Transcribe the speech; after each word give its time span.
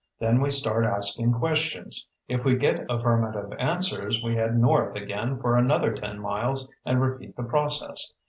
Then 0.17 0.41
we 0.41 0.49
start 0.49 0.83
asking 0.83 1.33
questions. 1.33 2.07
If 2.27 2.43
we 2.43 2.55
get 2.55 2.87
affirmative 2.89 3.53
answers, 3.59 4.19
we 4.23 4.33
head 4.33 4.57
north 4.57 4.95
again 4.95 5.37
for 5.37 5.55
another 5.55 5.93
ten 5.93 6.17
miles 6.19 6.71
and 6.83 6.99
repeat 6.99 7.35
the 7.35 7.43
process. 7.43 8.11